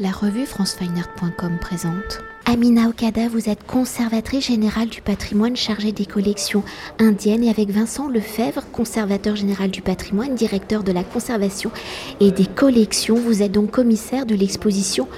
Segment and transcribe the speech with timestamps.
[0.00, 2.20] La revue francefineart.com présente.
[2.46, 6.62] Amina Okada, vous êtes conservatrice générale du patrimoine chargée des collections
[7.00, 11.72] indiennes et avec Vincent Lefebvre, conservateur général du patrimoine, directeur de la conservation
[12.20, 15.08] et des collections, vous êtes donc commissaire de l'exposition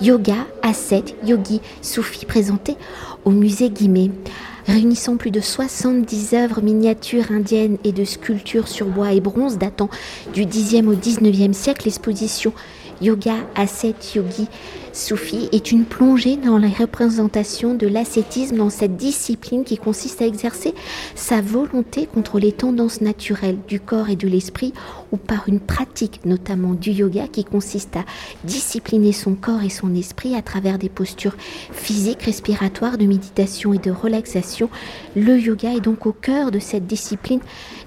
[0.00, 2.78] Yoga, Asset, Yogi, Soufi présentée
[3.26, 4.10] au musée Guimet.
[4.66, 9.90] Réunissant plus de 70 œuvres miniatures indiennes et de sculptures sur bois et bronze datant
[10.32, 12.54] du 10e au 19e siècle, l'exposition
[13.00, 14.46] Yoga Asset Yogi
[14.92, 20.26] Soufi est une plongée dans la représentation de l'ascétisme dans cette discipline qui consiste à
[20.26, 20.74] exercer
[21.14, 24.72] sa volonté contre les tendances naturelles du corps et de l'esprit
[25.12, 28.04] ou par une pratique notamment du yoga qui consiste à
[28.44, 31.36] discipliner son corps et son esprit à travers des postures
[31.72, 34.70] physiques, respiratoires, de méditation et de relaxation.
[35.14, 37.40] Le yoga est donc au cœur de cette discipline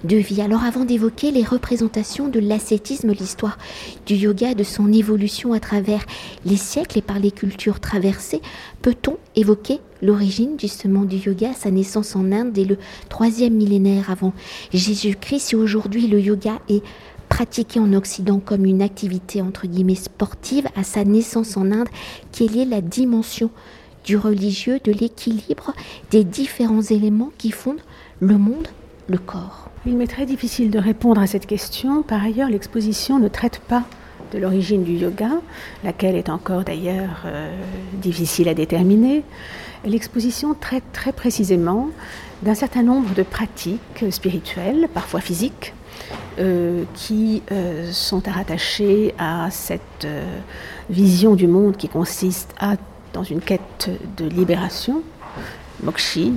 [0.04, 0.42] de vie.
[0.42, 3.58] Alors avant d'évoquer les représentations de l'ascétisme, l'histoire
[4.06, 6.06] du yoga, de son évolution à travers
[6.46, 8.42] les siècles, et par les cultures traversées,
[8.82, 12.78] peut-on évoquer l'origine justement du yoga, sa naissance en Inde dès le
[13.10, 14.34] troisième millénaire avant
[14.74, 16.84] Jésus-Christ, si aujourd'hui le yoga est
[17.30, 21.90] pratiqué en Occident comme une activité entre guillemets sportive, à sa naissance en Inde,
[22.32, 23.50] quelle est la dimension
[24.06, 25.74] du religieux, de l'équilibre
[26.12, 27.82] des différents éléments qui fondent
[28.20, 28.68] le monde,
[29.08, 29.70] le corps?
[29.86, 32.04] Il m'est très difficile de répondre à cette question.
[32.04, 33.84] Par ailleurs, l'exposition ne traite pas
[34.34, 35.30] de l'origine du yoga,
[35.84, 37.56] laquelle est encore d'ailleurs euh,
[37.94, 39.24] difficile à déterminer.
[39.86, 41.90] L'exposition traite très précisément
[42.42, 45.74] d'un certain nombre de pratiques spirituelles, parfois physiques,
[46.40, 50.08] euh, qui euh, sont à rattacher à cette
[50.90, 52.76] vision du monde qui consiste à,
[53.14, 55.04] dans une quête de libération,
[55.84, 56.34] mokshi,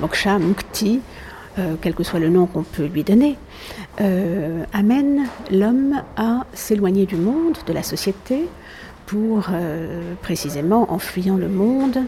[0.00, 1.00] moksha, mukti,
[1.58, 3.36] euh, quel que soit le nom qu'on peut lui donner,
[4.00, 8.46] euh, amène l'homme à s'éloigner du monde, de la société,
[9.06, 11.98] pour euh, précisément, en fuyant le monde,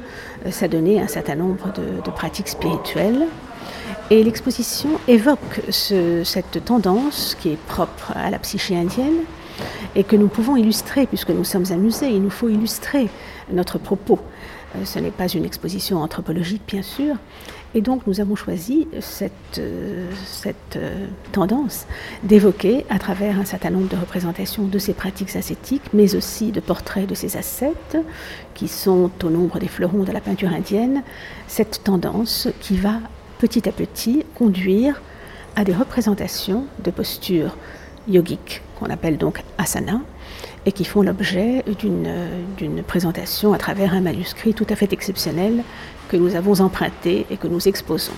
[0.51, 3.27] s'adonner à un certain nombre de, pratiques spirituelles.
[4.11, 9.25] Et l'exposition évoque cette tendance qui est propre à la psyché indienne
[9.97, 13.09] et que nous pouvons illustrer, puisque nous sommes amusés, il nous faut illustrer
[13.53, 14.21] notre propos.
[14.85, 17.17] Ce n'est pas une exposition anthropologique, bien sûr,
[17.75, 20.11] et donc nous avons choisi cette, euh,
[20.77, 21.87] euh, tendance
[22.23, 26.61] d'évoquer à travers un certain nombre de représentations de ces pratiques ascétiques, mais aussi de
[26.61, 27.97] portraits de ces ascètes
[28.55, 31.03] qui sont au nombre des fleurons de la peinture indienne,
[31.49, 33.01] cette tendance qui va
[33.39, 35.01] petit à petit conduire
[35.57, 37.57] à des représentations de postures
[38.09, 40.01] yogiques qu'on appelle donc asana
[40.67, 45.65] et qui font l'objet d'une présentation à travers un manuscrit tout à fait exceptionnel
[46.09, 48.13] que nous avons emprunté et que nous exposons.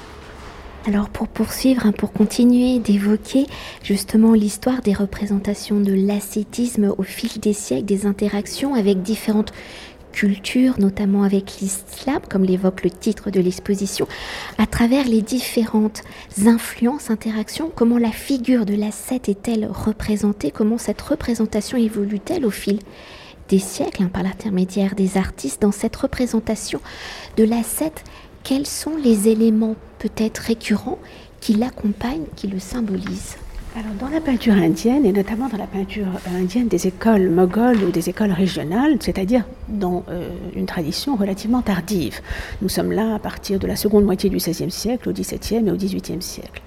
[0.87, 3.47] Alors pour poursuivre, hein, pour continuer d'évoquer
[3.83, 9.53] justement l'histoire des représentations de l'ascétisme au fil des siècles, des interactions avec différentes
[10.15, 14.07] cultures, notamment avec l'islam, comme l'évoque le titre de l'exposition,
[14.59, 16.03] à travers les différentes
[16.47, 22.79] influences, interactions, comment la figure de l'ascète est-elle représentée, comment cette représentation évolue-t-elle au fil
[23.49, 26.81] des siècles, hein, par l'intermédiaire des artistes, dans cette représentation
[27.37, 28.05] de l'ascète,
[28.45, 30.99] quels sont les éléments peut-être récurrents
[31.41, 33.37] qui l'accompagnent, qui le symbolisent?
[34.01, 38.09] Dans la peinture indienne, et notamment dans la peinture indienne des écoles mogholes ou des
[38.09, 42.21] écoles régionales, c'est-à-dire dans euh, une tradition relativement tardive,
[42.63, 45.71] nous sommes là à partir de la seconde moitié du XVIe siècle, au XVIIe et
[45.73, 46.63] au XVIIIe siècle.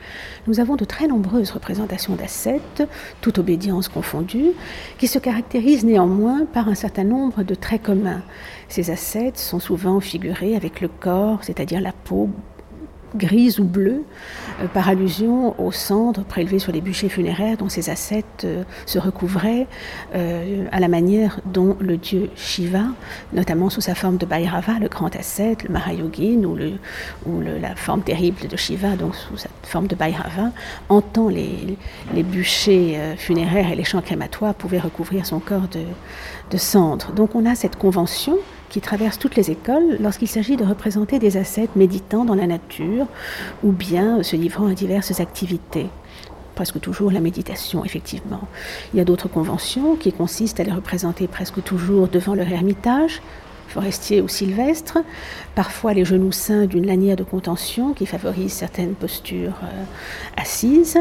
[0.48, 2.84] Nous avons de très nombreuses représentations d'ascètes,
[3.22, 4.52] toute obédience confondue,
[4.98, 8.22] qui se caractérisent néanmoins par un certain nombre de traits communs.
[8.68, 12.30] Ces ascètes sont souvent figurés avec le corps, c'est-à-dire la peau
[13.16, 14.04] grise ou bleue,
[14.62, 19.00] euh, par allusion aux cendres prélevées sur les bûchers funéraires dont ces ascètes euh, se
[19.00, 19.68] recouvraient,
[20.16, 22.84] euh, à la manière dont le dieu Shiva,
[23.34, 26.58] notamment sous sa forme de Bhairava, le grand ascète, le Mahayogin, ou,
[27.62, 30.52] la forme terrible de Shiva, donc sous sa forme de Bhairava,
[30.90, 31.78] entend les,
[32.14, 37.12] les bûchers funéraires et les champs crématoires pouvaient recouvrir son corps de cendres.
[37.14, 38.38] Donc on a cette convention
[38.70, 43.08] qui traverse toutes les écoles lorsqu'il s'agit de représenter des ascètes méditant dans la nature
[43.64, 45.88] ou bien se livrant à diverses activités
[46.58, 48.42] presque toujours la méditation, effectivement.
[48.92, 53.22] Il y a d'autres conventions qui consistent à les représenter presque toujours devant leur ermitage,
[53.68, 54.98] forestier ou sylvestre,
[55.54, 59.84] parfois les genoux saints d'une lanière de contention qui favorise certaines postures euh,
[60.36, 60.98] assises.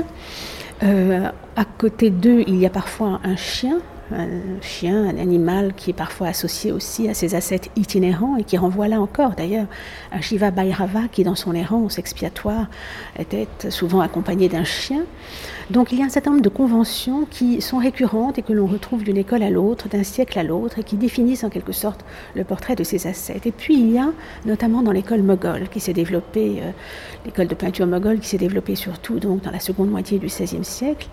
[0.83, 3.79] Euh, à côté d'eux, il y a parfois un chien
[4.13, 8.57] un chien, un animal qui est parfois associé aussi à ces ascètes itinérants et qui
[8.57, 9.67] renvoie là encore d'ailleurs
[10.13, 12.67] à Shiva Bhairava qui dans son errance expiatoire
[13.19, 15.05] était souvent accompagné d'un chien.
[15.71, 18.67] Donc il y a un certain nombre de conventions qui sont récurrentes et que l'on
[18.67, 22.05] retrouve d'une école à l'autre, d'un siècle à l'autre, et qui définissent en quelque sorte
[22.37, 23.47] le portrait de ces ascètes.
[23.47, 24.13] Et puis il y a,
[24.45, 26.71] notamment dans l'école moghole, qui s'est développée, euh,
[27.25, 30.65] l'école de peinture moghole qui s'est développée surtout donc dans la seconde moitié du XVIe
[30.65, 31.09] siècle,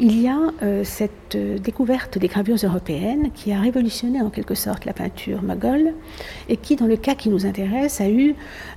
[0.00, 4.54] il y a euh, cette euh, découverte des gravures européennes qui a révolutionné en quelque
[4.54, 5.92] sorte la peinture moghole
[6.48, 8.34] et qui, dans le cas qui nous intéresse, a eu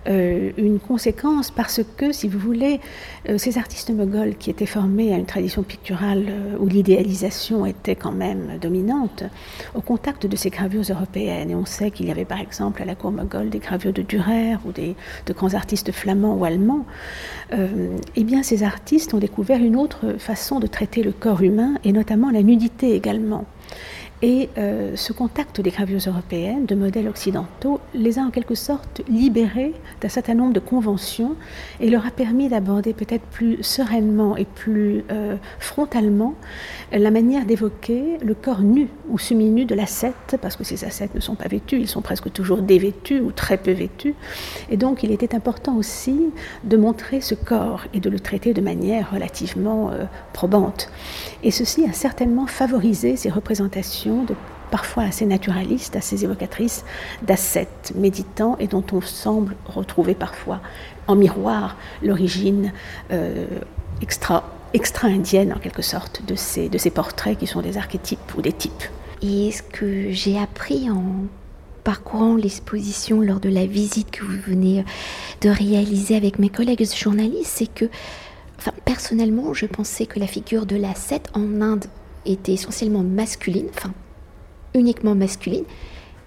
[0.07, 2.79] une conséquence parce que, si vous voulez,
[3.37, 8.11] ces artistes moghols qui étaient formés à une tradition picturale euh, où l'idéalisation était quand
[8.11, 9.23] même dominante,
[9.75, 11.51] au contact de ces gravures européennes.
[11.51, 14.01] Et on sait qu'il y avait par exemple à la cour moghole des gravures de
[14.01, 14.95] Dürer ou des,
[15.27, 16.85] de grands artistes flamands ou allemands.
[17.53, 21.75] Euh, eh bien, ces artistes ont découvert une autre façon de traiter le corps humain
[21.83, 23.45] et notamment la nudité également.
[24.23, 29.01] Et euh, ce contact des gravures européennes, de modèles occidentaux, les a en quelque sorte
[29.09, 31.35] libérés d'un certain nombre de conventions
[31.79, 36.35] et leur a permis d'aborder peut-être plus sereinement et plus euh, frontalement
[36.91, 41.19] la manière d'évoquer le corps nu ou semi-nu de l'ascète, parce que ces ascètes ne
[41.19, 44.13] sont pas vêtus, ils sont presque toujours dévêtus ou très peu vêtus.
[44.69, 46.29] Et donc il était important aussi
[46.63, 50.89] de montrer ce corps et de le traiter de manière relativement euh, probante.
[51.43, 54.35] Et ceci a certainement favorisé ces représentations de
[54.71, 56.83] parfois assez naturalistes, assez évocatrices
[57.21, 60.61] d'ascètes méditants et dont on semble retrouver parfois
[61.07, 62.71] en miroir l'origine
[63.11, 63.45] euh,
[64.01, 68.41] extra, extra-indienne en quelque sorte de ces, de ces portraits qui sont des archétypes ou
[68.41, 68.83] des types.
[69.21, 71.03] Et ce que j'ai appris en
[71.83, 74.85] parcourant l'exposition lors de la visite que vous venez
[75.41, 77.85] de réaliser avec mes collègues journalistes, c'est que,
[78.57, 81.85] enfin, personnellement, je pensais que la figure de l'ascète en Inde
[82.25, 83.69] était essentiellement masculine,
[84.73, 85.65] uniquement masculine,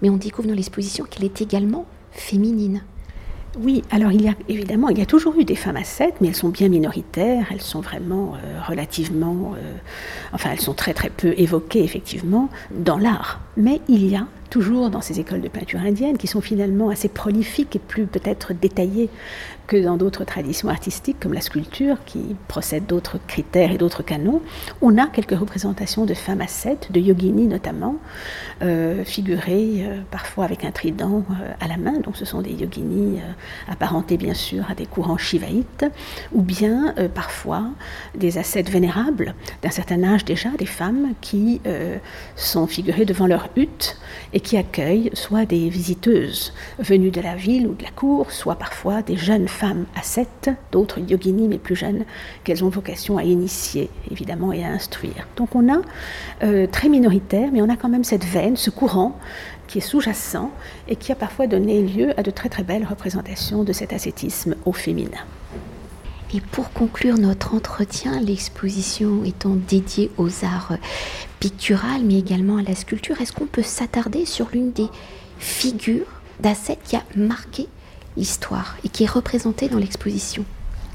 [0.01, 2.81] mais on découvre dans l'exposition qu'elle est également féminine.
[3.57, 6.27] Oui, alors il y a évidemment, il y a toujours eu des femmes ascètes, mais
[6.27, 9.73] elles sont bien minoritaires, elles sont vraiment euh, relativement, euh,
[10.33, 13.39] enfin elles sont très très peu évoquées effectivement dans l'art.
[13.55, 17.09] Mais il y a toujours dans ces écoles de peinture indienne, qui sont finalement assez
[17.09, 19.09] prolifiques et plus peut-être détaillées
[19.67, 24.41] que dans d'autres traditions artistiques comme la sculpture, qui procède d'autres critères et d'autres canons,
[24.81, 27.97] on a quelques représentations de femmes ascètes, de yoginis notamment,
[28.61, 32.53] euh, figurées euh, parfois avec un trident euh, à la main, donc ce sont des
[32.53, 33.19] yoginis
[33.67, 35.85] apparentés bien sûr à des courants shivaïtes,
[36.31, 37.65] ou bien parfois
[38.15, 41.59] des ascètes vénérables d'un certain âge déjà, des femmes qui
[42.35, 43.97] sont figurées devant leur hutte
[44.33, 48.55] et qui accueillent soit des visiteuses venues de la ville ou de la cour, soit
[48.55, 52.05] parfois des jeunes femmes ascètes, d'autres yoginis mais plus jeunes,
[52.43, 55.27] qu'elles ont vocation à initier évidemment et à instruire.
[55.35, 55.81] Donc on a
[56.43, 59.17] euh, très minoritaire, mais on a quand même cette veine, ce courant
[59.67, 60.51] qui est sous-jacent
[60.87, 64.55] et qui a parfois donné lieu à de très très belles représentations de cet ascétisme
[64.65, 65.25] au féminin.
[66.35, 70.73] Et pour conclure notre entretien, l'exposition étant dédiée aux arts
[71.39, 74.89] picturaux, mais également à la sculpture, est-ce qu'on peut s'attarder sur l'une des
[75.39, 76.07] figures
[76.41, 77.69] d'ascètes qui a marqué
[78.17, 80.43] l'histoire et qui est représentée dans l'exposition?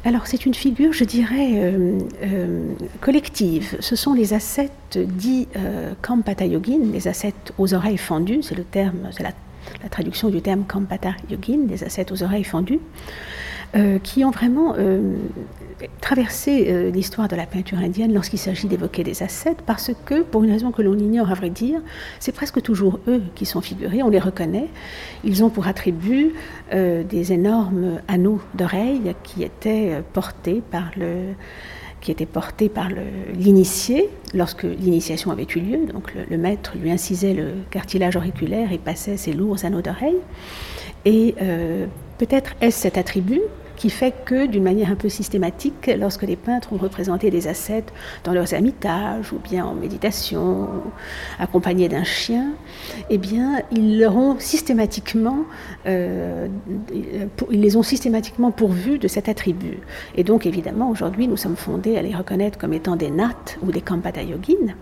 [0.04, 3.78] Alors c'est une figure, je dirais, euh, euh, collective.
[3.80, 8.64] Ce sont les ascètes dits euh, Kampata Yogin, les ascètes aux oreilles fendues, c'est le
[8.64, 9.32] terme, c'est la,
[9.82, 12.80] la, traduction du terme Kampata Yogin, les ascètes aux oreilles fendues.
[13.76, 15.14] Euh, qui ont vraiment euh,
[16.00, 20.42] traversé euh, l'histoire de la peinture indienne lorsqu'il s'agit d'évoquer des ascètes, parce que, pour
[20.42, 21.80] une raison que l'on ignore à vrai dire,
[22.18, 24.66] c'est presque toujours eux qui sont figurés, on les reconnaît.
[25.22, 26.32] Ils ont pour attribut
[26.72, 31.34] des énormes anneaux d'oreilles qui étaient portés par le
[32.00, 32.88] qui étaient portés par
[33.34, 35.86] l'initié lorsque l'initiation avait eu lieu.
[35.92, 40.18] Donc le, maître lui incisait le cartilage auriculaire et passait ses lourds anneaux d'oreilles.
[41.04, 41.34] Et
[42.18, 43.42] peut-être est-ce cet attribut
[43.80, 47.94] qui fait que, d'une manière un peu systématique, lorsque les peintres ont représenté des ascètes
[48.24, 50.68] dans leurs ermitages, ou bien en méditation,
[51.38, 52.48] accompagnés d'un chien,
[53.08, 54.06] eh bien, ils
[54.38, 55.44] systématiquement,
[55.86, 56.46] euh,
[57.50, 59.78] ils les ont systématiquement pourvus de cet attribut.
[60.14, 63.72] Et donc, évidemment, aujourd'hui, nous sommes fondés à les reconnaître comme étant des nattes ou
[63.72, 64.74] des kampata yogines.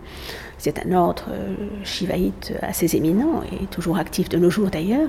[0.58, 5.08] C'est un ordre euh, shivaïte assez éminent et toujours actif de nos jours d'ailleurs.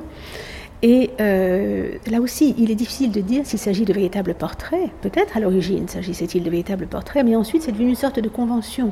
[0.82, 4.90] Et euh, là aussi, il est difficile de dire s'il s'agit de véritables portraits.
[5.02, 8.92] Peut-être à l'origine s'agissait-il de véritables portraits, mais ensuite c'est devenu une sorte de convention.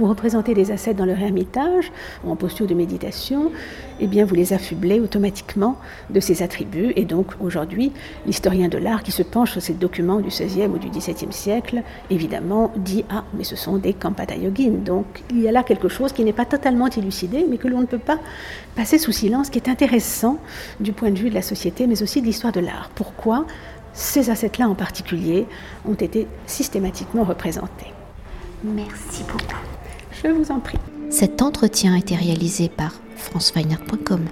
[0.00, 1.92] Vous représentez des ascètes dans leur ermitage
[2.24, 3.52] ou en posture de méditation,
[4.00, 5.76] eh bien vous les affublez automatiquement
[6.08, 6.94] de ces attributs.
[6.96, 7.92] Et donc aujourd'hui,
[8.26, 11.82] l'historien de l'art qui se penche sur ces documents du XVIe ou du XVIIe siècle,
[12.08, 14.72] évidemment, dit Ah, mais ce sont des Kampata Yogin.
[14.84, 17.82] Donc il y a là quelque chose qui n'est pas totalement élucidé, mais que l'on
[17.82, 18.18] ne peut pas
[18.74, 20.38] passer sous silence, qui est intéressant
[20.80, 22.90] du point de vue de la société, mais aussi de l'histoire de l'art.
[22.94, 23.44] Pourquoi
[23.92, 25.46] ces assets-là en particulier
[25.86, 27.92] ont été systématiquement représentés?
[28.64, 29.69] Merci beaucoup.
[30.22, 30.78] Je vous en prie.
[31.10, 34.26] Cet entretien a été réalisé par franceweiner.com.